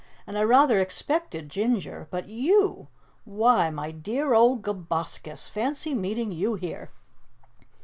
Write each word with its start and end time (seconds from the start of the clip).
"And 0.25 0.35
I 0.35 0.41
rather 0.41 0.79
expected 0.79 1.47
Ginger, 1.47 2.07
but 2.09 2.27
YOU! 2.27 2.87
Why, 3.23 3.69
my 3.69 3.91
dear 3.91 4.33
old 4.33 4.63
Gaboscis, 4.63 5.47
fancy 5.47 5.93
meeting 5.93 6.31
YOU 6.31 6.55
here!" 6.55 6.89